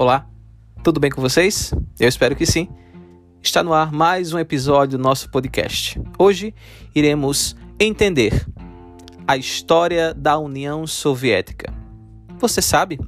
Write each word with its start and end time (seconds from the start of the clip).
Olá, 0.00 0.26
tudo 0.82 0.98
bem 0.98 1.10
com 1.10 1.20
vocês? 1.20 1.74
Eu 1.98 2.08
espero 2.08 2.34
que 2.34 2.46
sim. 2.46 2.70
Está 3.42 3.62
no 3.62 3.74
ar 3.74 3.92
mais 3.92 4.32
um 4.32 4.38
episódio 4.38 4.96
do 4.96 5.04
nosso 5.04 5.30
podcast. 5.30 6.00
Hoje 6.18 6.54
iremos 6.94 7.54
entender 7.78 8.46
a 9.28 9.36
história 9.36 10.14
da 10.14 10.38
União 10.38 10.86
Soviética. 10.86 11.70
Você 12.38 12.62
sabe 12.62 12.98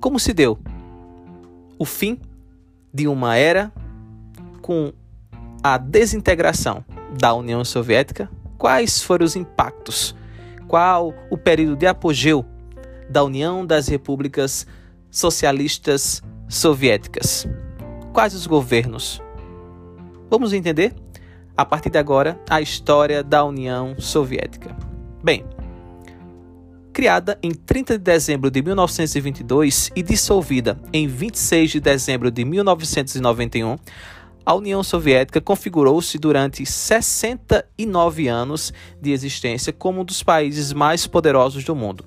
como 0.00 0.18
se 0.18 0.32
deu 0.32 0.58
o 1.78 1.84
fim 1.84 2.18
de 2.92 3.06
uma 3.06 3.36
era 3.36 3.72
com 4.60 4.92
a 5.62 5.78
desintegração 5.78 6.84
da 7.16 7.32
União 7.32 7.64
Soviética? 7.64 8.28
Quais 8.58 9.00
foram 9.00 9.24
os 9.24 9.36
impactos? 9.36 10.16
Qual 10.66 11.14
o 11.30 11.38
período 11.38 11.76
de 11.76 11.86
apogeu 11.86 12.44
da 13.08 13.22
União 13.22 13.64
das 13.64 13.86
Repúblicas 13.86 14.66
Socialistas 15.16 16.22
Soviéticas. 16.46 17.48
Quais 18.12 18.34
os 18.34 18.46
governos? 18.46 19.22
Vamos 20.28 20.52
entender, 20.52 20.94
a 21.56 21.64
partir 21.64 21.88
de 21.88 21.96
agora, 21.96 22.38
a 22.50 22.60
história 22.60 23.24
da 23.24 23.42
União 23.42 23.98
Soviética. 23.98 24.76
Bem, 25.24 25.42
criada 26.92 27.38
em 27.42 27.50
30 27.52 27.96
de 27.96 28.04
dezembro 28.04 28.50
de 28.50 28.60
1922 28.60 29.90
e 29.96 30.02
dissolvida 30.02 30.78
em 30.92 31.08
26 31.08 31.70
de 31.70 31.80
dezembro 31.80 32.30
de 32.30 32.44
1991, 32.44 33.78
a 34.44 34.54
União 34.54 34.82
Soviética 34.82 35.40
configurou-se 35.40 36.18
durante 36.18 36.66
69 36.66 38.28
anos 38.28 38.70
de 39.00 39.12
existência 39.12 39.72
como 39.72 40.02
um 40.02 40.04
dos 40.04 40.22
países 40.22 40.74
mais 40.74 41.06
poderosos 41.06 41.64
do 41.64 41.74
mundo 41.74 42.04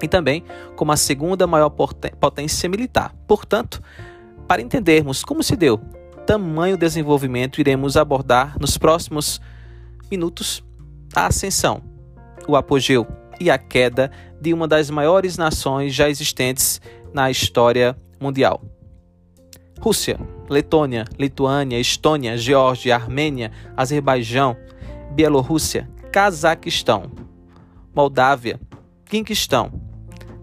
e 0.00 0.08
também 0.08 0.44
como 0.76 0.92
a 0.92 0.96
segunda 0.96 1.46
maior 1.46 1.70
potência 1.70 2.68
militar. 2.68 3.14
Portanto, 3.26 3.82
para 4.46 4.62
entendermos 4.62 5.24
como 5.24 5.42
se 5.42 5.56
deu 5.56 5.80
tamanho 6.26 6.76
desenvolvimento, 6.76 7.60
iremos 7.60 7.96
abordar 7.96 8.56
nos 8.60 8.78
próximos 8.78 9.40
minutos 10.10 10.64
a 11.14 11.26
ascensão, 11.26 11.82
o 12.46 12.56
apogeu 12.56 13.06
e 13.40 13.50
a 13.50 13.58
queda 13.58 14.10
de 14.40 14.54
uma 14.54 14.68
das 14.68 14.88
maiores 14.88 15.36
nações 15.36 15.94
já 15.94 16.08
existentes 16.08 16.80
na 17.12 17.30
história 17.30 17.96
mundial. 18.20 18.62
Rússia, 19.80 20.18
Letônia, 20.48 21.04
Lituânia, 21.18 21.80
Estônia, 21.80 22.36
Geórgia, 22.36 22.94
Armênia, 22.94 23.50
Azerbaijão, 23.76 24.56
Bielorrússia, 25.10 25.88
Cazaquistão, 26.12 27.10
Moldávia, 27.94 28.60
Quinquistão, 29.12 29.70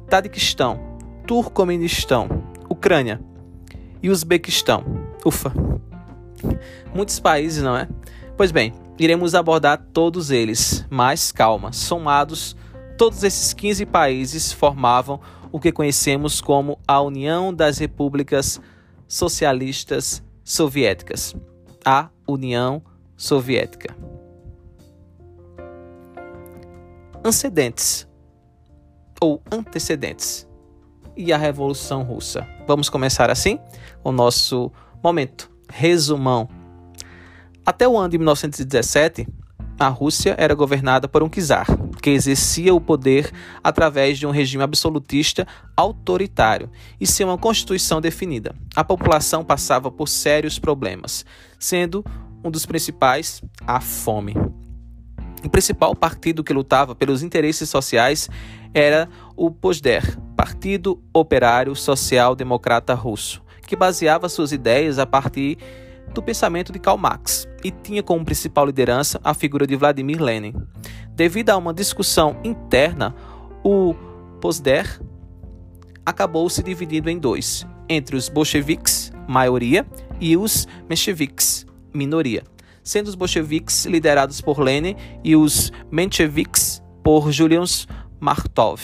Tadiquistão, 0.07 0.79
Turcomenistão, 1.25 2.29
Ucrânia 2.69 3.19
e 3.99 4.11
Uzbequistão. 4.11 4.83
Ufa! 5.25 5.51
Muitos 6.93 7.19
países, 7.19 7.63
não 7.63 7.75
é? 7.75 7.89
Pois 8.37 8.51
bem, 8.51 8.71
iremos 8.99 9.33
abordar 9.33 9.83
todos 9.91 10.29
eles, 10.29 10.85
mas 10.87 11.31
calma, 11.31 11.73
somados, 11.73 12.55
todos 12.95 13.23
esses 13.23 13.55
15 13.55 13.87
países 13.87 14.53
formavam 14.53 15.19
o 15.51 15.59
que 15.59 15.71
conhecemos 15.71 16.39
como 16.39 16.77
a 16.87 17.01
União 17.01 17.51
das 17.51 17.79
Repúblicas 17.79 18.61
Socialistas 19.07 20.21
Soviéticas, 20.43 21.35
a 21.83 22.09
União 22.27 22.83
Soviética. 23.17 23.97
Antecedentes 27.25 28.07
ou 29.21 29.41
antecedentes 29.51 30.47
e 31.15 31.33
a 31.33 31.37
Revolução 31.37 32.03
Russa. 32.03 32.47
Vamos 32.67 32.89
começar 32.89 33.29
assim 33.29 33.59
o 34.03 34.11
nosso 34.11 34.71
momento 35.03 35.49
resumão. 35.69 36.49
Até 37.65 37.87
o 37.87 37.97
ano 37.97 38.09
de 38.09 38.17
1917, 38.17 39.27
a 39.79 39.87
Rússia 39.87 40.35
era 40.37 40.53
governada 40.53 41.07
por 41.07 41.23
um 41.23 41.29
czar, 41.29 41.67
que 42.01 42.09
exercia 42.09 42.73
o 42.73 42.81
poder 42.81 43.31
através 43.63 44.17
de 44.17 44.27
um 44.27 44.31
regime 44.31 44.63
absolutista 44.63 45.47
autoritário 45.77 46.69
e 46.99 47.07
sem 47.07 47.25
uma 47.25 47.37
constituição 47.37 48.01
definida. 48.01 48.53
A 48.75 48.83
população 48.83 49.43
passava 49.43 49.89
por 49.89 50.09
sérios 50.09 50.59
problemas, 50.59 51.25
sendo 51.57 52.03
um 52.43 52.51
dos 52.51 52.65
principais 52.65 53.41
a 53.65 53.79
fome. 53.79 54.35
O 55.45 55.49
principal 55.49 55.95
partido 55.95 56.43
que 56.43 56.51
lutava 56.51 56.93
pelos 56.93 57.23
interesses 57.23 57.69
sociais 57.69 58.29
era 58.73 59.09
o 59.35 59.51
POSDER, 59.51 60.17
Partido 60.35 61.01
Operário 61.13 61.75
Social 61.75 62.35
Democrata 62.35 62.93
Russo, 62.93 63.41
que 63.67 63.75
baseava 63.75 64.29
suas 64.29 64.51
ideias 64.51 64.99
a 64.99 65.05
partir 65.05 65.57
do 66.13 66.21
pensamento 66.21 66.71
de 66.71 66.79
Karl 66.79 66.97
Marx 66.97 67.47
e 67.63 67.71
tinha 67.71 68.01
como 68.01 68.25
principal 68.25 68.65
liderança 68.65 69.19
a 69.23 69.33
figura 69.33 69.67
de 69.67 69.75
Vladimir 69.75 70.21
Lenin. 70.21 70.53
Devido 71.11 71.49
a 71.49 71.57
uma 71.57 71.73
discussão 71.73 72.37
interna, 72.43 73.15
o 73.63 73.93
POSDER 74.41 75.01
acabou 76.05 76.49
se 76.49 76.63
dividindo 76.63 77.09
em 77.09 77.19
dois, 77.19 77.67
entre 77.87 78.15
os 78.15 78.29
bolcheviques, 78.29 79.11
maioria, 79.27 79.85
e 80.21 80.35
os 80.35 80.67
mencheviques, 80.89 81.65
minoria 81.93 82.43
sendo 82.89 83.07
os 83.07 83.15
bolcheviques 83.15 83.85
liderados 83.85 84.41
por 84.41 84.59
Lenin 84.59 84.95
e 85.23 85.35
os 85.35 85.71
mencheviques 85.91 86.81
por 87.03 87.31
Julian 87.31 87.63
Martov. 88.19 88.81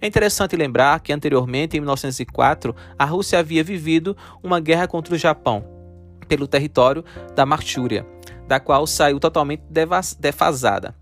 É 0.00 0.06
interessante 0.06 0.54
lembrar 0.54 1.00
que 1.00 1.12
anteriormente, 1.12 1.76
em 1.76 1.80
1904, 1.80 2.74
a 2.98 3.04
Rússia 3.04 3.38
havia 3.38 3.64
vivido 3.64 4.16
uma 4.42 4.60
guerra 4.60 4.86
contra 4.86 5.14
o 5.14 5.18
Japão 5.18 5.64
pelo 6.28 6.46
território 6.46 7.04
da 7.34 7.44
Manchúria, 7.44 8.06
da 8.46 8.60
qual 8.60 8.86
saiu 8.86 9.18
totalmente 9.18 9.62
defasada, 10.20 10.94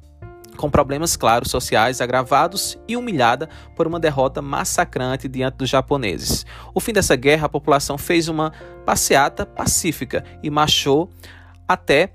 com 0.57 0.71
problemas 0.71 1.17
claros 1.17 1.51
sociais 1.51 2.01
agravados 2.01 2.79
e 2.89 2.97
humilhada 2.97 3.51
por 3.75 3.87
uma 3.87 4.01
derrota 4.01 4.41
massacrante 4.41 5.29
diante 5.29 5.57
dos 5.57 5.69
japoneses. 5.69 6.47
O 6.73 6.81
fim 6.81 6.93
dessa 6.93 7.17
guerra, 7.17 7.47
a 7.47 7.51
população 7.51 7.99
fez 7.99 8.29
uma 8.29 8.53
passeata 8.87 9.45
pacífica 9.45 10.25
e 10.43 10.49
marchou 10.49 11.11
até 11.69 12.13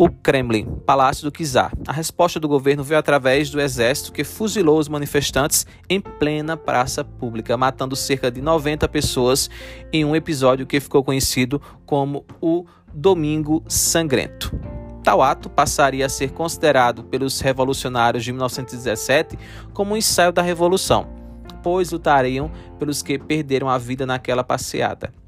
o 0.00 0.08
Kremlin, 0.08 0.64
palácio 0.86 1.30
do 1.30 1.44
czar. 1.44 1.72
A 1.86 1.92
resposta 1.92 2.40
do 2.40 2.48
governo 2.48 2.82
veio 2.82 2.98
através 2.98 3.50
do 3.50 3.60
exército 3.60 4.12
que 4.12 4.24
fuzilou 4.24 4.78
os 4.78 4.88
manifestantes 4.88 5.66
em 5.90 6.00
plena 6.00 6.56
praça 6.56 7.04
pública, 7.04 7.54
matando 7.54 7.94
cerca 7.94 8.30
de 8.30 8.40
90 8.40 8.88
pessoas 8.88 9.50
em 9.92 10.02
um 10.02 10.16
episódio 10.16 10.66
que 10.66 10.80
ficou 10.80 11.04
conhecido 11.04 11.60
como 11.84 12.24
o 12.40 12.64
Domingo 12.94 13.62
Sangrento. 13.68 14.58
Tal 15.04 15.20
ato 15.20 15.50
passaria 15.50 16.06
a 16.06 16.08
ser 16.08 16.30
considerado 16.30 17.04
pelos 17.04 17.38
revolucionários 17.40 18.24
de 18.24 18.32
1917 18.32 19.38
como 19.74 19.92
um 19.92 19.98
ensaio 19.98 20.32
da 20.32 20.40
revolução, 20.40 21.10
pois 21.62 21.90
lutariam 21.90 22.50
pelos 22.78 23.02
que 23.02 23.18
perderam 23.18 23.68
a 23.68 23.76
vida 23.76 24.06
naquela 24.06 24.42
passeada. 24.42 25.19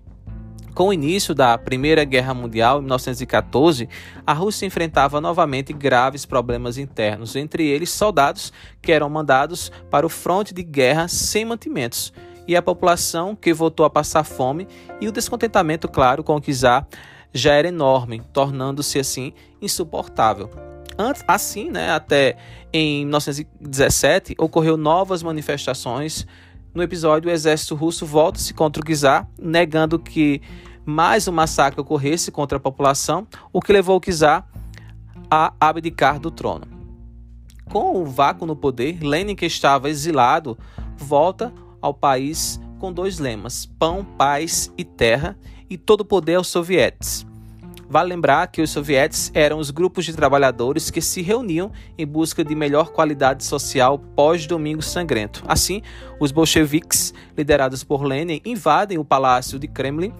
Com 0.74 0.88
o 0.88 0.92
início 0.92 1.34
da 1.34 1.58
Primeira 1.58 2.02
Guerra 2.02 2.32
Mundial, 2.32 2.78
em 2.78 2.82
1914, 2.82 3.88
a 4.26 4.32
Rússia 4.32 4.64
enfrentava 4.64 5.20
novamente 5.20 5.70
graves 5.70 6.24
problemas 6.24 6.78
internos, 6.78 7.36
entre 7.36 7.66
eles 7.66 7.90
soldados 7.90 8.50
que 8.80 8.90
eram 8.90 9.10
mandados 9.10 9.70
para 9.90 10.06
o 10.06 10.08
fronte 10.08 10.54
de 10.54 10.62
guerra 10.62 11.08
sem 11.08 11.44
mantimentos, 11.44 12.10
e 12.48 12.56
a 12.56 12.62
população 12.62 13.36
que 13.36 13.52
voltou 13.52 13.84
a 13.84 13.90
passar 13.90 14.24
fome 14.24 14.66
e 14.98 15.06
o 15.06 15.12
descontentamento, 15.12 15.88
claro, 15.88 16.24
com 16.24 16.36
o 16.36 16.40
czar 16.40 16.88
já 17.34 17.52
era 17.52 17.68
enorme, 17.68 18.22
tornando-se 18.32 18.98
assim 18.98 19.34
insuportável. 19.60 20.50
Antes, 20.98 21.22
assim, 21.28 21.70
né, 21.70 21.90
até 21.90 22.36
em 22.72 23.04
1917, 23.04 24.34
ocorreu 24.38 24.76
novas 24.78 25.22
manifestações 25.22 26.26
no 26.74 26.82
episódio, 26.82 27.28
o 27.28 27.32
exército 27.32 27.74
russo 27.74 28.06
volta-se 28.06 28.54
contra 28.54 28.82
o 28.82 28.96
czar, 28.96 29.28
negando 29.38 29.98
que 29.98 30.40
mais 30.84 31.28
um 31.28 31.32
massacre 31.32 31.80
ocorresse 31.80 32.30
contra 32.30 32.56
a 32.56 32.60
população, 32.60 33.26
o 33.52 33.60
que 33.60 33.72
levou 33.72 33.96
o 33.96 34.00
czar 34.00 34.48
a 35.30 35.52
abdicar 35.60 36.18
do 36.18 36.30
trono. 36.30 36.66
Com 37.70 38.02
o 38.02 38.04
vácuo 38.04 38.46
no 38.46 38.56
poder, 38.56 39.02
Lenin, 39.02 39.34
que 39.34 39.46
estava 39.46 39.88
exilado, 39.88 40.58
volta 40.96 41.52
ao 41.80 41.94
país 41.94 42.60
com 42.78 42.92
dois 42.92 43.18
lemas: 43.18 43.66
pão, 43.66 44.04
paz 44.04 44.72
e 44.76 44.84
terra, 44.84 45.38
e 45.70 45.78
todo 45.78 46.02
o 46.02 46.04
poder 46.04 46.34
aos 46.34 46.48
sovietes. 46.48 47.26
Vale 47.92 48.08
lembrar 48.08 48.46
que 48.46 48.62
os 48.62 48.70
sovietes 48.70 49.30
eram 49.34 49.58
os 49.58 49.70
grupos 49.70 50.06
de 50.06 50.14
trabalhadores 50.14 50.90
que 50.90 51.02
se 51.02 51.20
reuniam 51.20 51.70
em 51.98 52.06
busca 52.06 52.42
de 52.42 52.54
melhor 52.54 52.88
qualidade 52.88 53.44
social 53.44 53.98
pós-Domingo 53.98 54.80
Sangrento. 54.80 55.44
Assim, 55.46 55.82
os 56.18 56.32
bolcheviques, 56.32 57.12
liderados 57.36 57.84
por 57.84 58.02
Lenin, 58.02 58.40
invadem 58.46 58.96
o 58.96 59.04
palácio 59.04 59.58
de 59.58 59.68
Kremlin 59.68 60.10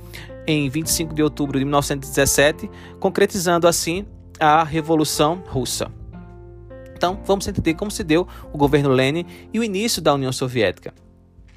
em 0.46 0.68
25 0.68 1.14
de 1.14 1.22
outubro 1.22 1.58
de 1.58 1.64
1917, 1.64 2.70
concretizando 3.00 3.66
assim 3.66 4.04
a 4.38 4.62
Revolução 4.62 5.42
Russa. 5.46 5.90
Então, 6.94 7.22
vamos 7.24 7.48
entender 7.48 7.72
como 7.72 7.90
se 7.90 8.04
deu 8.04 8.28
o 8.52 8.58
governo 8.58 8.90
Lenin 8.90 9.24
e 9.50 9.58
o 9.58 9.64
início 9.64 10.02
da 10.02 10.12
União 10.12 10.30
Soviética. 10.30 10.92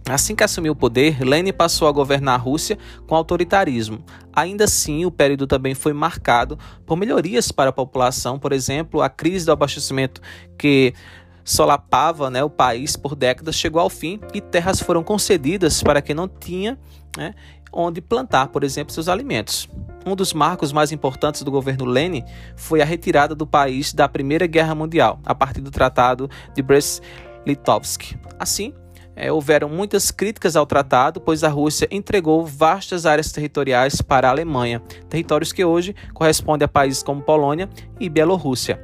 Assim 0.08 0.36
que 0.36 0.44
assumiu 0.44 0.74
o 0.74 0.76
poder, 0.76 1.22
Lenin 1.22 1.52
passou 1.52 1.88
a 1.88 1.92
governar 1.92 2.36
a 2.36 2.38
Rússia 2.38 2.78
com 3.08 3.16
autoritarismo. 3.16 4.04
Ainda 4.32 4.66
assim, 4.66 5.04
o 5.04 5.10
período 5.10 5.48
também 5.48 5.74
foi 5.74 5.94
marcado 5.94 6.60
por 6.86 6.96
melhorias 6.96 7.52
para 7.52 7.72
a 7.72 7.74
população, 7.74 8.38
por 8.38 8.52
exemplo, 8.52 9.02
a 9.02 9.10
crise 9.10 9.48
do 9.48 9.52
abastecimento 9.52 10.22
que 10.58 10.94
solapava 11.44 12.30
né, 12.30 12.44
o 12.44 12.50
país 12.50 12.96
por 12.96 13.16
décadas 13.16 13.56
chegou 13.56 13.82
ao 13.82 13.90
fim 13.90 14.20
e 14.34 14.42
terras 14.42 14.80
foram 14.80 15.04
concedidas 15.04 15.82
para 15.82 16.02
quem 16.02 16.16
não 16.16 16.28
tinha 16.28 16.78
né, 17.18 17.34
onde 17.72 18.00
plantar, 18.00 18.48
por 18.48 18.64
exemplo, 18.64 18.94
seus 18.94 19.10
alimentos. 19.10 19.68
Um 20.06 20.16
dos 20.16 20.34
marcos 20.34 20.72
mais 20.72 20.92
importantes 20.92 21.42
do 21.42 21.50
governo 21.50 21.84
Lenin 21.84 22.24
foi 22.56 22.80
a 22.80 22.86
retirada 22.86 23.34
do 23.34 23.48
país 23.48 23.92
da 23.92 24.08
Primeira 24.08 24.46
Guerra 24.46 24.76
Mundial, 24.76 25.20
a 25.26 25.34
partir 25.34 25.62
do 25.62 25.72
Tratado 25.72 26.30
de 26.54 26.62
Brest-Litovsk. 26.62 28.16
Assim, 28.40 28.72
é, 29.16 29.32
houveram 29.32 29.70
muitas 29.70 30.12
críticas 30.12 30.56
ao 30.56 30.66
tratado, 30.66 31.22
pois 31.22 31.44
a 31.44 31.50
Rússia 31.50 31.88
entregou 31.90 32.46
vastas 32.46 33.06
áreas 33.06 33.32
territoriais 33.32 34.02
para 34.02 34.28
a 34.28 34.32
Alemanha, 34.32 34.82
territórios 35.10 35.54
que 35.54 35.64
hoje 35.64 35.96
correspondem 36.14 36.66
a 36.66 36.70
países 36.70 37.02
como 37.02 37.22
Polônia 37.22 37.70
e 38.00 38.10
Bielorrússia. 38.10 38.80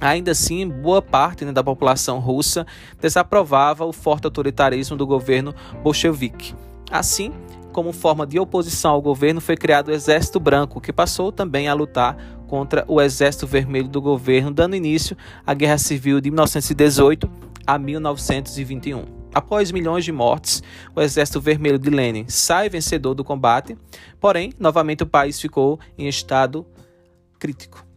Ainda 0.00 0.30
assim, 0.30 0.66
boa 0.66 1.02
parte 1.02 1.44
né, 1.44 1.52
da 1.52 1.62
população 1.62 2.20
russa 2.20 2.66
desaprovava 3.00 3.84
o 3.84 3.92
forte 3.92 4.24
autoritarismo 4.24 4.96
do 4.96 5.06
governo 5.06 5.54
bolchevique. 5.82 6.54
Assim, 6.90 7.32
como 7.72 7.92
forma 7.92 8.26
de 8.26 8.38
oposição 8.38 8.92
ao 8.92 9.02
governo, 9.02 9.40
foi 9.40 9.56
criado 9.56 9.88
o 9.88 9.92
Exército 9.92 10.40
Branco, 10.40 10.80
que 10.80 10.92
passou 10.92 11.30
também 11.30 11.68
a 11.68 11.74
lutar 11.74 12.16
contra 12.48 12.84
o 12.88 13.00
Exército 13.00 13.46
Vermelho 13.46 13.88
do 13.88 14.00
governo, 14.00 14.50
dando 14.50 14.74
início 14.74 15.16
à 15.46 15.52
Guerra 15.52 15.78
Civil 15.78 16.20
de 16.20 16.30
1918 16.30 17.30
a 17.66 17.78
1921. 17.78 19.19
Após 19.32 19.70
milhões 19.70 20.04
de 20.04 20.10
mortes, 20.10 20.62
o 20.94 21.00
Exército 21.00 21.40
Vermelho 21.40 21.78
de 21.78 21.88
Lenin 21.88 22.24
sai 22.28 22.68
vencedor 22.68 23.14
do 23.14 23.24
combate, 23.24 23.78
porém, 24.18 24.52
novamente 24.58 25.04
o 25.04 25.06
país 25.06 25.40
ficou 25.40 25.78
em 25.96 26.08
estado 26.08 26.66
crítico. 27.38 27.90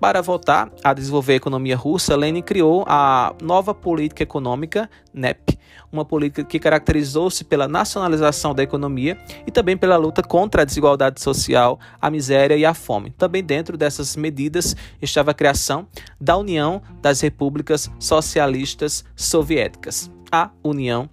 Para 0.00 0.22
voltar 0.22 0.72
a 0.82 0.94
desenvolver 0.94 1.34
a 1.34 1.36
economia 1.36 1.76
russa, 1.76 2.16
Lenin 2.16 2.40
criou 2.40 2.84
a 2.88 3.34
nova 3.42 3.74
política 3.74 4.22
econômica, 4.22 4.88
NEP, 5.12 5.58
uma 5.92 6.06
política 6.06 6.42
que 6.42 6.58
caracterizou-se 6.58 7.44
pela 7.44 7.68
nacionalização 7.68 8.54
da 8.54 8.62
economia 8.62 9.18
e 9.46 9.50
também 9.50 9.76
pela 9.76 9.98
luta 9.98 10.22
contra 10.22 10.62
a 10.62 10.64
desigualdade 10.64 11.20
social, 11.20 11.78
a 12.00 12.10
miséria 12.10 12.56
e 12.56 12.64
a 12.64 12.72
fome. 12.72 13.10
Também 13.10 13.44
dentro 13.44 13.76
dessas 13.76 14.16
medidas 14.16 14.74
estava 15.02 15.32
a 15.32 15.34
criação 15.34 15.86
da 16.18 16.34
União 16.34 16.80
das 17.02 17.20
Repúblicas 17.20 17.90
Socialistas 17.98 19.04
Soviéticas 19.14 20.10
a 20.30 20.50
União 20.62 21.08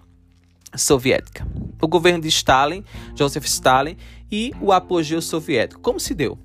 Soviética. 0.75 1.47
O 1.81 1.87
governo 1.87 2.21
de 2.21 2.27
Stalin, 2.27 2.83
Joseph 3.15 3.45
Stalin, 3.45 3.97
e 4.31 4.51
o 4.61 4.71
apogeu 4.71 5.21
soviético. 5.21 5.81
Como 5.81 5.99
se 5.99 6.13
deu? 6.13 6.37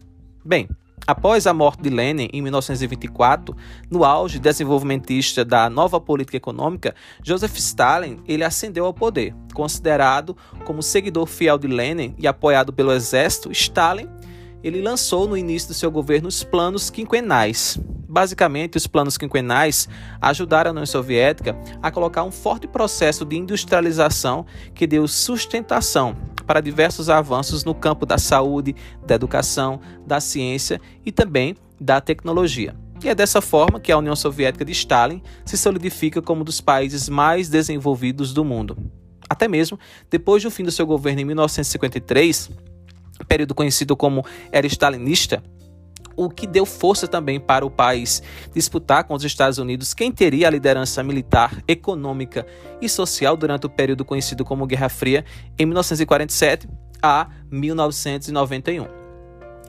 Bem, 0.45 0.69
após 1.07 1.47
a 1.47 1.53
morte 1.55 1.83
de 1.83 1.91
Lenin 1.91 2.29
em 2.33 2.41
1924, 2.41 3.57
no 3.91 4.05
auge 4.05 4.39
desenvolvimentista 4.39 5.45
da 5.45 5.69
nova 5.69 6.01
política 6.01 6.37
econômica, 6.37 6.95
Joseph 7.23 7.57
Stalin 7.57 8.19
ele 8.27 8.45
ascendeu 8.45 8.85
ao 8.85 8.95
poder. 8.95 9.35
Considerado 9.53 10.37
como 10.65 10.83
seguidor 10.83 11.27
fiel 11.27 11.59
de 11.59 11.67
Lenin 11.67 12.15
e 12.19 12.27
apoiado 12.27 12.73
pelo 12.73 12.93
exército, 12.93 13.51
Stalin 13.53 14.09
ele 14.63 14.81
lançou 14.81 15.29
no 15.29 15.37
início 15.37 15.69
do 15.69 15.75
seu 15.75 15.91
governo 15.91 16.29
os 16.29 16.45
planos 16.45 16.91
quinquenais. 16.91 17.79
Basicamente, 18.09 18.77
os 18.77 18.87
planos 18.87 19.17
quinquenais 19.17 19.89
ajudaram 20.21 20.71
a 20.71 20.73
União 20.73 20.87
Soviética 20.87 21.57
a 21.83 21.91
colocar 21.91 22.25
um 22.25 22.31
forte 22.31 22.67
processo 22.67 23.25
de 23.25 23.37
industrialização 23.37 24.45
que 24.75 24.87
deu 24.87 25.09
sustentação 25.09 26.15
para 26.47 26.61
diversos 26.61 27.09
avanços 27.09 27.65
no 27.65 27.75
campo 27.75 28.05
da 28.05 28.19
saúde, 28.19 28.77
da 29.07 29.15
educação, 29.15 29.81
da 30.07 30.21
ciência 30.21 30.81
e 31.07 31.11
também 31.11 31.57
da 31.81 32.01
tecnologia. 32.01 32.77
E 33.03 33.09
é 33.09 33.15
dessa 33.15 33.41
forma 33.41 33.81
que 33.81 33.91
a 33.91 33.99
União 33.99 34.15
Soviética 34.15 34.65
de 34.65 34.73
Stalin 34.73 35.23
se 35.45 35.57
solidifica 35.57 36.23
como 36.23 36.43
um 36.43 36.45
dos 36.45 36.61
países 36.61 37.09
mais 37.09 37.49
desenvolvidos 37.49 38.33
do 38.33 38.45
mundo. 38.45 38.77
Até 39.29 39.49
mesmo 39.49 39.79
depois 40.11 40.43
do 40.43 40.51
fim 40.51 40.63
do 40.63 40.71
seu 40.71 40.87
governo 40.87 41.21
em 41.21 41.25
1953, 41.25 42.51
período 43.25 43.55
conhecido 43.55 43.97
como 43.97 44.25
era 44.51 44.67
stalinista, 44.67 45.43
o 46.17 46.29
que 46.29 46.47
deu 46.47 46.67
força 46.67 47.09
também 47.09 47.41
para 47.41 47.65
o 47.65 47.71
país 47.71 48.23
disputar 48.55 49.05
com 49.05 49.15
os 49.15 49.25
Estados 49.25 49.59
Unidos 49.59 49.95
quem 49.95 50.13
teria 50.13 50.47
a 50.49 50.51
liderança 50.51 51.03
militar, 51.03 51.63
econômica 51.67 52.47
e 52.81 52.89
social 52.89 53.37
durante 53.37 53.67
o 53.67 53.71
período 53.71 54.05
conhecido 54.05 54.45
como 54.45 54.67
Guerra 54.67 54.89
Fria, 54.89 55.25
em 55.59 55.67
1947 55.67 56.69
a 57.03 57.29
1991. 57.51 59.03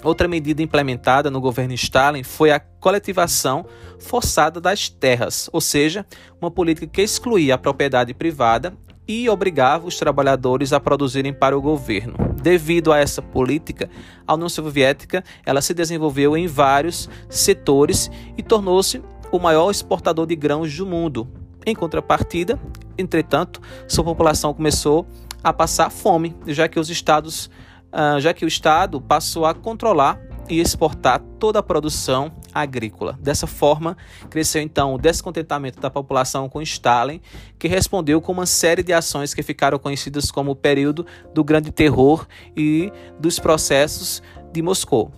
Outra 0.04 0.28
medida 0.28 0.62
implementada 0.62 1.32
no 1.32 1.40
governo 1.40 1.74
Stalin 1.74 2.24
foi 2.24 2.52
a 2.52 2.60
coletivação 2.60 3.66
forçada 4.00 4.60
das 4.60 4.90
terras, 4.90 5.50
ou 5.54 5.62
seja, 5.62 6.06
uma 6.42 6.52
política 6.52 6.86
que 6.86 7.02
excluía 7.02 7.56
a 7.56 7.58
propriedade 7.58 8.14
privada 8.14 8.74
e 9.08 9.30
obrigava 9.30 9.88
os 9.88 9.98
trabalhadores 9.98 10.72
a 10.74 10.80
produzirem 10.80 11.34
para 11.34 11.58
o 11.58 11.62
governo. 11.62 12.16
Devido 12.42 12.92
a 12.92 13.00
essa 13.00 13.22
política, 13.22 13.90
a 14.28 14.34
União 14.34 14.50
Soviética 14.50 15.24
ela 15.46 15.62
se 15.62 15.74
desenvolveu 15.74 16.38
em 16.38 16.48
vários 16.48 17.10
setores 17.30 18.10
e 18.38 18.44
tornou-se 18.44 19.02
o 19.32 19.40
maior 19.40 19.70
exportador 19.72 20.26
de 20.26 20.36
grãos 20.36 20.76
do 20.76 20.86
mundo. 20.86 21.28
Em 21.66 21.76
contrapartida, 21.76 22.60
entretanto, 22.98 23.62
sua 23.88 24.04
população 24.04 24.54
começou 24.54 25.08
a 25.44 25.52
passar 25.52 25.90
fome, 25.90 26.36
já 26.48 26.68
que 26.68 26.80
os 26.80 26.90
estados, 26.90 27.50
ah, 27.92 28.20
já 28.20 28.34
que 28.34 28.46
o 28.46 28.48
estado 28.48 29.02
passou 29.02 29.46
a 29.46 29.54
controlar 29.54 30.20
e 30.50 30.60
exportar 30.60 31.22
toda 31.40 31.60
a 31.60 31.64
produção 31.64 32.32
agrícola. 32.54 33.18
Dessa 33.22 33.48
forma, 33.48 33.98
cresceu 34.30 34.62
então 34.62 34.94
o 34.94 34.98
descontentamento 34.98 35.80
da 35.80 35.90
população 35.90 36.50
com 36.50 36.62
Stalin, 36.62 37.22
que 37.58 37.68
respondeu 37.68 38.22
com 38.22 38.32
uma 38.32 38.46
série 38.46 38.84
de 38.84 38.94
ações 38.94 39.34
que 39.34 39.44
ficaram 39.44 39.80
conhecidas 39.80 40.32
como 40.32 40.52
o 40.52 40.56
período 40.56 41.06
do 41.34 41.44
Grande 41.44 41.72
Terror 41.72 42.28
e 42.56 42.92
dos 43.20 43.40
processos 43.40 44.22
de 44.52 44.62
Moscou. 44.62 45.12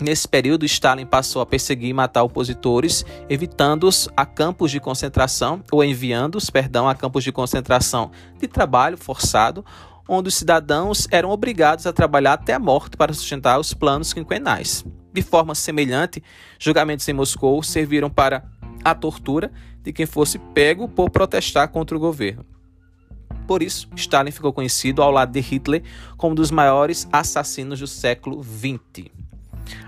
Nesse 0.00 0.28
período, 0.28 0.66
Stalin 0.66 1.06
passou 1.06 1.40
a 1.40 1.46
perseguir 1.46 1.88
e 1.88 1.92
matar 1.94 2.22
opositores, 2.22 3.04
evitando-os 3.30 4.10
a 4.14 4.26
campos 4.26 4.70
de 4.70 4.78
concentração 4.78 5.64
ou 5.72 5.82
enviando-os, 5.82 6.50
perdão, 6.50 6.86
a 6.86 6.94
campos 6.94 7.24
de 7.24 7.32
concentração 7.32 8.10
de 8.38 8.46
trabalho 8.46 8.98
forçado, 8.98 9.64
onde 10.08 10.28
os 10.28 10.34
cidadãos 10.34 11.08
eram 11.10 11.30
obrigados 11.30 11.86
a 11.86 11.92
trabalhar 11.92 12.34
até 12.34 12.54
a 12.54 12.58
morte 12.58 12.96
para 12.96 13.12
sustentar 13.12 13.58
os 13.58 13.74
planos 13.74 14.12
quinquenais. 14.12 14.84
De 15.12 15.22
forma 15.22 15.54
semelhante, 15.54 16.22
julgamentos 16.58 17.08
em 17.08 17.12
Moscou 17.12 17.62
serviram 17.62 18.10
para 18.10 18.44
a 18.84 18.94
tortura 18.94 19.50
de 19.82 19.92
quem 19.92 20.06
fosse 20.06 20.38
pego 20.38 20.88
por 20.88 21.10
protestar 21.10 21.68
contra 21.68 21.96
o 21.96 22.00
governo. 22.00 22.44
Por 23.46 23.62
isso, 23.62 23.88
Stalin 23.94 24.30
ficou 24.30 24.52
conhecido 24.52 25.02
ao 25.02 25.10
lado 25.10 25.32
de 25.32 25.40
Hitler 25.40 25.82
como 26.16 26.32
um 26.32 26.34
dos 26.34 26.50
maiores 26.50 27.08
assassinos 27.12 27.80
do 27.80 27.86
século 27.86 28.42
XX. 28.42 29.08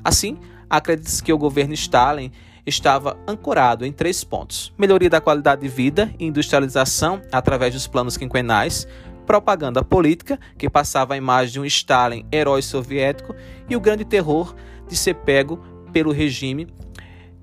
Assim, 0.03 0.39
acredita-se 0.71 1.23
que 1.23 1.33
o 1.33 1.39
governo 1.39 1.75
Stalin 1.75 2.31
estava 2.65 3.19
ancorado 3.27 3.85
em 3.85 3.93
três 3.93 4.23
pontos: 4.23 4.73
melhoria 4.79 5.11
da 5.11 5.21
qualidade 5.21 5.63
de 5.63 5.69
vida 5.69 6.13
e 6.19 6.27
industrialização 6.27 7.21
através 7.33 7.75
dos 7.75 7.87
planos 7.87 8.17
quinquenais, 8.17 8.87
propaganda 9.29 9.85
política, 9.85 10.41
que 10.57 10.71
passava 10.71 11.13
a 11.13 11.17
imagem 11.19 11.53
de 11.53 11.61
um 11.61 11.65
Stalin 11.67 12.25
herói 12.33 12.63
soviético, 12.63 13.37
e 13.69 13.77
o 13.77 13.81
grande 13.81 14.03
terror 14.03 14.55
de 14.89 14.97
ser 14.97 15.17
pego 15.17 15.59
pelo 15.93 16.11
regime 16.11 16.67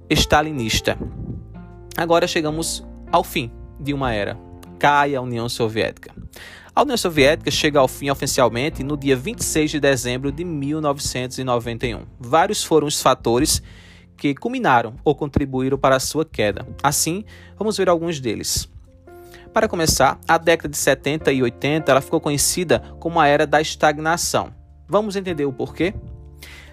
stalinista. 0.09 0.97
Agora 1.95 2.27
chegamos 2.27 2.83
ao 3.11 3.23
fim 3.23 3.51
de 3.79 3.93
uma 3.93 4.11
era. 4.11 4.35
Cai 4.79 5.13
a 5.13 5.21
União 5.21 5.47
Soviética. 5.47 6.11
A 6.75 6.81
União 6.81 6.97
Soviética 6.97 7.51
chega 7.51 7.79
ao 7.79 7.87
fim 7.87 8.09
oficialmente 8.09 8.83
no 8.83 8.97
dia 8.97 9.15
26 9.15 9.69
de 9.69 9.79
dezembro 9.79 10.31
de 10.31 10.43
1991. 10.43 12.01
Vários 12.19 12.63
foram 12.63 12.87
os 12.87 12.99
fatores 12.99 13.61
que 14.17 14.33
culminaram 14.33 14.95
ou 15.03 15.13
contribuíram 15.13 15.77
para 15.77 15.97
a 15.97 15.99
sua 15.99 16.25
queda. 16.25 16.67
Assim, 16.81 17.23
vamos 17.57 17.77
ver 17.77 17.89
alguns 17.89 18.19
deles. 18.19 18.67
Para 19.55 19.69
começar, 19.69 20.19
a 20.27 20.37
década 20.37 20.67
de 20.67 20.77
70 20.77 21.31
e 21.31 21.41
80 21.41 21.89
ela 21.89 22.01
ficou 22.01 22.19
conhecida 22.19 22.81
como 22.99 23.21
a 23.21 23.25
era 23.25 23.47
da 23.47 23.61
estagnação. 23.61 24.53
Vamos 24.85 25.15
entender 25.15 25.45
o 25.45 25.53
porquê? 25.53 25.93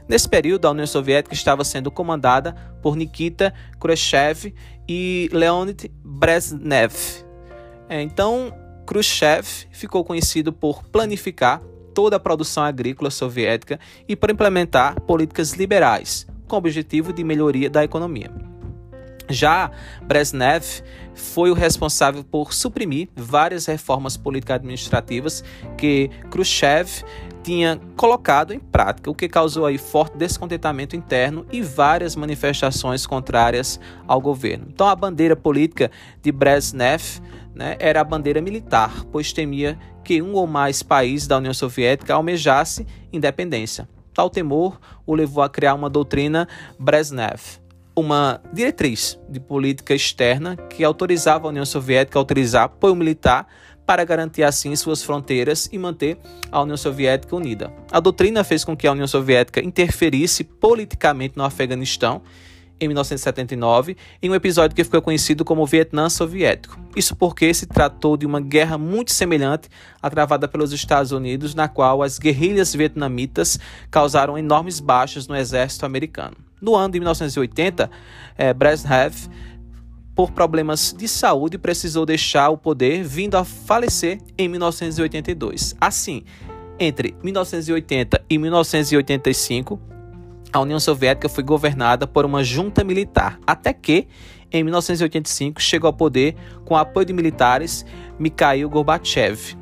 Nesse 0.08 0.28
período, 0.28 0.66
a 0.66 0.72
União 0.72 0.84
Soviética 0.84 1.32
estava 1.32 1.62
sendo 1.62 1.92
comandada 1.92 2.56
por 2.82 2.96
Nikita 2.96 3.54
Khrushchev 3.78 4.52
e 4.88 5.30
Leonid 5.32 5.92
Brezhnev. 6.02 6.92
É, 7.88 8.02
então, 8.02 8.52
Khrushchev 8.84 9.46
ficou 9.70 10.04
conhecido 10.04 10.52
por 10.52 10.82
planificar 10.82 11.62
toda 11.94 12.16
a 12.16 12.20
produção 12.20 12.64
agrícola 12.64 13.12
soviética 13.12 13.78
e 14.08 14.16
por 14.16 14.28
implementar 14.28 15.00
políticas 15.02 15.52
liberais, 15.52 16.26
com 16.48 16.56
o 16.56 16.58
objetivo 16.58 17.12
de 17.12 17.22
melhoria 17.22 17.70
da 17.70 17.84
economia. 17.84 18.51
Já 19.28 19.70
Brezhnev 20.02 20.82
foi 21.14 21.50
o 21.50 21.54
responsável 21.54 22.24
por 22.24 22.52
suprimir 22.52 23.08
várias 23.14 23.66
reformas 23.66 24.16
político-administrativas 24.16 25.44
que 25.76 26.10
Khrushchev 26.30 27.04
tinha 27.42 27.80
colocado 27.96 28.54
em 28.54 28.60
prática, 28.60 29.10
o 29.10 29.14
que 29.14 29.28
causou 29.28 29.66
aí 29.66 29.76
forte 29.76 30.16
descontentamento 30.16 30.94
interno 30.94 31.44
e 31.50 31.60
várias 31.60 32.14
manifestações 32.14 33.04
contrárias 33.04 33.80
ao 34.06 34.20
governo. 34.20 34.66
Então 34.68 34.86
a 34.88 34.94
bandeira 34.94 35.34
política 35.34 35.90
de 36.22 36.30
Brezhnev 36.30 37.20
né, 37.54 37.76
era 37.78 38.00
a 38.00 38.04
bandeira 38.04 38.40
militar, 38.40 39.04
pois 39.10 39.32
temia 39.32 39.78
que 40.04 40.22
um 40.22 40.34
ou 40.34 40.46
mais 40.46 40.82
países 40.82 41.26
da 41.26 41.38
União 41.38 41.54
Soviética 41.54 42.14
almejasse 42.14 42.86
independência. 43.12 43.88
Tal 44.14 44.28
temor 44.28 44.78
o 45.06 45.14
levou 45.14 45.42
a 45.42 45.48
criar 45.48 45.74
uma 45.74 45.88
doutrina 45.88 46.46
Brezhnev, 46.78 47.40
uma 47.94 48.40
diretriz 48.52 49.18
de 49.28 49.38
política 49.38 49.94
externa 49.94 50.56
que 50.56 50.82
autorizava 50.82 51.46
a 51.46 51.50
União 51.50 51.64
Soviética 51.64 52.18
a 52.18 52.22
utilizar 52.22 52.64
apoio 52.64 52.94
militar 52.94 53.46
para 53.84 54.04
garantir 54.04 54.42
assim 54.42 54.74
suas 54.76 55.02
fronteiras 55.02 55.68
e 55.72 55.78
manter 55.78 56.16
a 56.50 56.62
União 56.62 56.76
Soviética 56.76 57.36
unida. 57.36 57.72
A 57.90 58.00
doutrina 58.00 58.44
fez 58.44 58.64
com 58.64 58.76
que 58.76 58.86
a 58.86 58.92
União 58.92 59.06
Soviética 59.06 59.60
interferisse 59.60 60.44
politicamente 60.44 61.36
no 61.36 61.44
Afeganistão 61.44 62.22
em 62.80 62.88
1979, 62.88 63.96
em 64.20 64.30
um 64.30 64.34
episódio 64.34 64.74
que 64.74 64.82
ficou 64.82 65.00
conhecido 65.00 65.44
como 65.44 65.66
Vietnã 65.66 66.08
Soviético. 66.08 66.78
Isso 66.96 67.14
porque 67.14 67.52
se 67.54 67.66
tratou 67.66 68.16
de 68.16 68.26
uma 68.26 68.40
guerra 68.40 68.76
muito 68.76 69.12
semelhante 69.12 69.68
à 70.00 70.10
travada 70.10 70.48
pelos 70.48 70.72
Estados 70.72 71.12
Unidos, 71.12 71.54
na 71.54 71.68
qual 71.68 72.02
as 72.02 72.18
guerrilhas 72.18 72.74
vietnamitas 72.74 73.58
causaram 73.90 74.36
enormes 74.36 74.80
baixas 74.80 75.28
no 75.28 75.36
exército 75.36 75.86
americano. 75.86 76.36
No 76.62 76.76
ano 76.76 76.92
de 76.92 77.00
1980, 77.00 77.90
eh, 78.38 78.54
Brezhnev 78.54 79.28
por 80.14 80.30
problemas 80.30 80.94
de 80.96 81.08
saúde, 81.08 81.58
precisou 81.58 82.04
deixar 82.04 82.50
o 82.50 82.56
poder, 82.56 83.02
vindo 83.02 83.34
a 83.36 83.44
falecer 83.44 84.18
em 84.36 84.48
1982. 84.48 85.74
Assim, 85.80 86.22
entre 86.78 87.14
1980 87.22 88.22
e 88.28 88.38
1985, 88.38 89.80
a 90.52 90.60
União 90.60 90.78
Soviética 90.78 91.28
foi 91.28 91.42
governada 91.42 92.06
por 92.06 92.26
uma 92.26 92.44
junta 92.44 92.84
militar, 92.84 93.38
até 93.46 93.72
que, 93.72 94.06
em 94.52 94.62
1985, 94.62 95.60
chegou 95.62 95.88
ao 95.88 95.94
poder 95.94 96.36
com 96.64 96.74
o 96.74 96.76
apoio 96.76 97.06
de 97.06 97.12
militares 97.14 97.86
Mikhail 98.18 98.68
Gorbachev. 98.68 99.56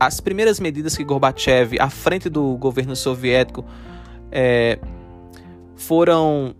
As 0.00 0.18
primeiras 0.18 0.58
medidas 0.58 0.96
que 0.96 1.04
Gorbachev, 1.04 1.78
à 1.78 1.90
frente 1.90 2.30
do 2.30 2.56
governo 2.56 2.96
soviético, 2.96 3.64
é, 4.32 4.78
foram 5.76 6.54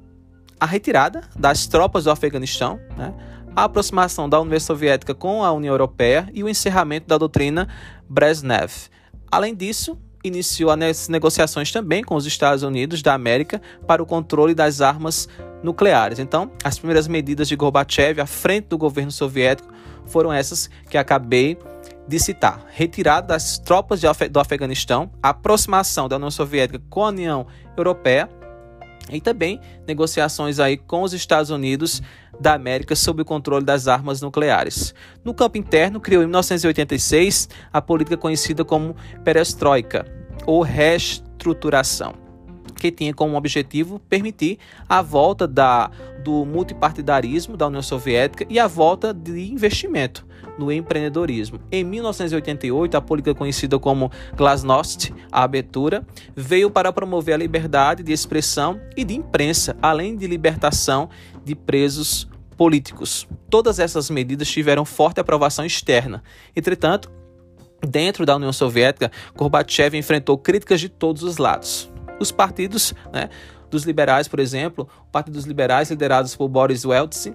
a 0.58 0.66
retirada 0.66 1.22
das 1.36 1.66
tropas 1.66 2.04
do 2.04 2.10
Afeganistão, 2.10 2.78
né, 2.96 3.14
a 3.54 3.64
aproximação 3.64 4.28
da 4.28 4.40
União 4.40 4.58
Soviética 4.58 5.14
com 5.14 5.44
a 5.44 5.52
União 5.52 5.72
Europeia 5.72 6.28
e 6.32 6.42
o 6.42 6.48
encerramento 6.48 7.06
da 7.06 7.18
doutrina 7.18 7.68
Brezhnev. 8.08 8.72
Além 9.30 9.54
disso, 9.54 9.98
iniciou 10.24 10.70
as 10.70 11.08
negociações 11.08 11.70
também 11.70 12.02
com 12.02 12.14
os 12.14 12.26
Estados 12.26 12.62
Unidos 12.62 13.02
da 13.02 13.14
América 13.14 13.60
para 13.86 14.02
o 14.02 14.06
controle 14.06 14.54
das 14.54 14.80
armas 14.80 15.28
nucleares. 15.62 16.18
Então, 16.18 16.50
as 16.64 16.78
primeiras 16.78 17.06
medidas 17.06 17.46
de 17.46 17.54
Gorbachev 17.54 18.20
à 18.20 18.26
frente 18.26 18.68
do 18.68 18.78
governo 18.78 19.12
soviético 19.12 19.72
foram 20.06 20.32
essas 20.32 20.70
que 20.88 20.96
acabei 20.96 21.58
de 22.08 22.18
citar: 22.18 22.64
retirada 22.70 23.28
das 23.28 23.58
tropas 23.58 24.00
do 24.30 24.40
Afeganistão, 24.40 25.10
aproximação 25.22 26.08
da 26.08 26.16
União 26.16 26.30
Soviética 26.30 26.82
com 26.88 27.04
a 27.04 27.08
União 27.08 27.46
Europeia 27.76 28.28
e 29.10 29.20
também 29.20 29.60
negociações 29.86 30.58
aí 30.58 30.76
com 30.76 31.02
os 31.02 31.12
Estados 31.12 31.50
Unidos 31.50 32.02
da 32.40 32.54
América 32.54 32.96
sob 32.96 33.22
o 33.22 33.24
controle 33.24 33.64
das 33.64 33.86
armas 33.86 34.20
nucleares. 34.20 34.94
No 35.24 35.34
campo 35.34 35.58
interno, 35.58 36.00
criou 36.00 36.22
em 36.22 36.26
1986 36.26 37.48
a 37.72 37.80
política 37.80 38.16
conhecida 38.16 38.64
como 38.64 38.96
perestroika, 39.22 40.04
ou 40.46 40.62
reestruturação, 40.62 42.14
que 42.84 42.90
tinha 42.90 43.14
como 43.14 43.34
objetivo 43.34 43.98
permitir 43.98 44.58
a 44.86 45.00
volta 45.00 45.48
da, 45.48 45.90
do 46.22 46.44
multipartidarismo 46.44 47.56
da 47.56 47.66
União 47.66 47.80
Soviética 47.80 48.44
e 48.50 48.58
a 48.58 48.66
volta 48.66 49.14
de 49.14 49.50
investimento 49.50 50.26
no 50.58 50.70
empreendedorismo. 50.70 51.58
Em 51.72 51.82
1988, 51.82 52.94
a 52.94 53.00
política 53.00 53.34
conhecida 53.34 53.78
como 53.78 54.12
Glasnost, 54.36 55.14
a 55.32 55.42
abertura, 55.42 56.06
veio 56.36 56.70
para 56.70 56.92
promover 56.92 57.34
a 57.34 57.38
liberdade 57.38 58.02
de 58.02 58.12
expressão 58.12 58.78
e 58.94 59.02
de 59.02 59.14
imprensa, 59.14 59.74
além 59.80 60.14
de 60.14 60.26
libertação 60.26 61.08
de 61.42 61.54
presos 61.54 62.28
políticos. 62.54 63.26
Todas 63.48 63.78
essas 63.78 64.10
medidas 64.10 64.50
tiveram 64.50 64.84
forte 64.84 65.20
aprovação 65.20 65.64
externa. 65.64 66.22
Entretanto, 66.54 67.10
dentro 67.80 68.26
da 68.26 68.36
União 68.36 68.52
Soviética, 68.52 69.10
Gorbachev 69.34 69.96
enfrentou 69.96 70.36
críticas 70.36 70.82
de 70.82 70.90
todos 70.90 71.22
os 71.22 71.38
lados. 71.38 71.93
Os 72.20 72.30
partidos 72.30 72.94
né, 73.12 73.28
dos 73.70 73.84
liberais, 73.84 74.28
por 74.28 74.38
exemplo, 74.38 74.88
o 75.00 75.10
Partido 75.10 75.34
dos 75.34 75.44
Liberais, 75.44 75.90
liderados 75.90 76.36
por 76.36 76.48
Boris 76.48 76.84
Yeltsin, 76.84 77.34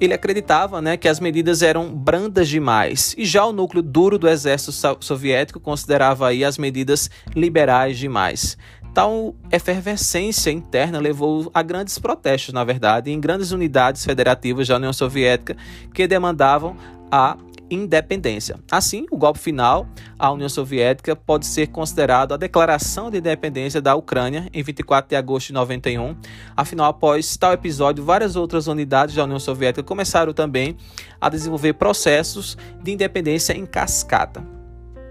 ele 0.00 0.14
acreditava 0.14 0.80
né, 0.80 0.96
que 0.96 1.08
as 1.08 1.20
medidas 1.20 1.60
eram 1.62 1.94
brandas 1.94 2.48
demais, 2.48 3.14
e 3.18 3.24
já 3.24 3.44
o 3.44 3.52
núcleo 3.52 3.82
duro 3.82 4.18
do 4.18 4.28
exército 4.28 4.72
soviético 5.00 5.60
considerava 5.60 6.28
aí 6.28 6.42
as 6.42 6.56
medidas 6.56 7.10
liberais 7.36 7.98
demais. 7.98 8.56
Tal 8.94 9.36
efervescência 9.52 10.50
interna 10.50 10.98
levou 10.98 11.50
a 11.54 11.62
grandes 11.62 11.98
protestos, 11.98 12.52
na 12.52 12.64
verdade, 12.64 13.10
em 13.10 13.20
grandes 13.20 13.52
unidades 13.52 14.04
federativas 14.04 14.66
da 14.66 14.76
União 14.76 14.92
Soviética 14.92 15.56
que 15.94 16.08
demandavam 16.08 16.76
a 17.10 17.36
independência. 17.70 18.58
Assim, 18.70 19.06
o 19.10 19.16
golpe 19.16 19.38
final 19.38 19.86
à 20.18 20.30
União 20.30 20.48
Soviética 20.48 21.14
pode 21.14 21.46
ser 21.46 21.68
considerado 21.68 22.34
a 22.34 22.36
declaração 22.36 23.10
de 23.10 23.18
independência 23.18 23.80
da 23.80 23.94
Ucrânia 23.94 24.48
em 24.52 24.62
24 24.62 25.08
de 25.08 25.16
agosto 25.16 25.48
de 25.48 25.52
91. 25.54 26.16
Afinal, 26.56 26.86
após 26.86 27.36
tal 27.36 27.52
episódio, 27.52 28.04
várias 28.04 28.36
outras 28.36 28.66
unidades 28.66 29.14
da 29.14 29.24
União 29.24 29.38
Soviética 29.38 29.82
começaram 29.82 30.32
também 30.32 30.76
a 31.20 31.28
desenvolver 31.28 31.74
processos 31.74 32.58
de 32.82 32.92
independência 32.92 33.52
em 33.52 33.64
cascata. 33.64 34.44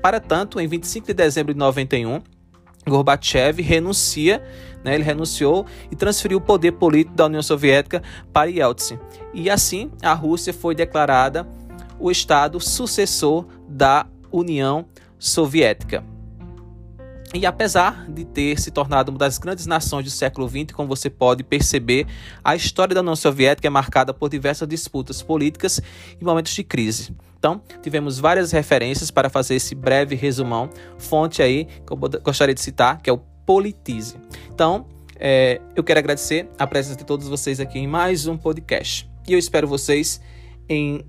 Para 0.01 0.19
tanto, 0.19 0.59
em 0.59 0.67
25 0.67 1.07
de 1.07 1.13
dezembro 1.13 1.53
de 1.53 1.59
91, 1.59 2.21
Gorbachev 2.87 3.61
renuncia, 3.61 4.41
né, 4.83 4.95
ele 4.95 5.03
renunciou 5.03 5.65
e 5.91 5.95
transferiu 5.95 6.37
o 6.37 6.41
poder 6.41 6.73
político 6.73 7.15
da 7.15 7.25
União 7.25 7.43
Soviética 7.43 8.01
para 8.31 8.49
Yeltsin. 8.49 8.97
E 9.33 9.49
assim, 9.49 9.91
a 10.01 10.13
Rússia 10.13 10.53
foi 10.53 10.73
declarada 10.73 11.47
o 11.99 12.09
Estado 12.09 12.59
sucessor 12.59 13.45
da 13.67 14.07
União 14.31 14.85
Soviética. 15.17 16.03
E 17.33 17.45
apesar 17.45 18.09
de 18.09 18.25
ter 18.25 18.59
se 18.59 18.71
tornado 18.71 19.09
uma 19.09 19.19
das 19.19 19.37
grandes 19.37 19.67
nações 19.67 20.03
do 20.03 20.09
século 20.09 20.49
XX, 20.49 20.71
como 20.73 20.87
você 20.87 21.11
pode 21.11 21.43
perceber, 21.43 22.07
a 22.43 22.55
história 22.55 22.95
da 22.95 23.01
União 23.01 23.15
Soviética 23.15 23.67
é 23.67 23.69
marcada 23.69 24.11
por 24.13 24.29
diversas 24.29 24.67
disputas 24.67 25.21
políticas 25.21 25.79
e 26.19 26.23
momentos 26.23 26.53
de 26.53 26.63
crise. 26.63 27.15
Então, 27.37 27.61
tivemos 27.83 28.17
várias 28.19 28.51
referências 28.51 29.11
para 29.11 29.29
fazer 29.29 29.55
esse 29.55 29.75
breve 29.75 30.15
resumão, 30.15 30.69
fonte 30.97 31.41
aí 31.43 31.65
que 31.65 31.93
eu 31.93 31.97
gostaria 31.97 32.55
de 32.55 32.61
citar, 32.61 32.99
que 32.99 33.09
é 33.09 33.13
o 33.13 33.19
Politize. 33.45 34.15
Então, 34.53 34.87
é, 35.15 35.61
eu 35.75 35.83
quero 35.83 35.99
agradecer 35.99 36.49
a 36.57 36.65
presença 36.65 36.97
de 36.97 37.05
todos 37.05 37.27
vocês 37.27 37.59
aqui 37.59 37.79
em 37.79 37.87
mais 37.87 38.25
um 38.27 38.37
podcast. 38.37 39.09
E 39.27 39.33
eu 39.33 39.39
espero 39.39 39.67
vocês 39.67 40.21
em 40.67 41.03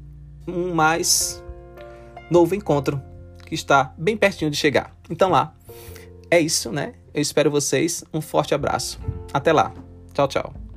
um 0.50 0.74
mais 0.74 1.42
novo 2.30 2.54
encontro 2.54 3.00
que 3.46 3.54
está 3.54 3.92
bem 3.98 4.16
pertinho 4.16 4.50
de 4.50 4.56
chegar. 4.56 4.94
Então 5.08 5.30
lá, 5.30 5.54
é 6.30 6.40
isso, 6.40 6.70
né? 6.70 6.94
Eu 7.12 7.20
espero 7.20 7.50
vocês. 7.50 8.04
Um 8.14 8.20
forte 8.20 8.54
abraço. 8.54 9.00
Até 9.32 9.52
lá. 9.52 9.72
Tchau, 10.14 10.28
tchau. 10.28 10.69